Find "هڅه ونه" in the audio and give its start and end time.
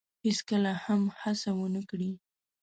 1.19-1.81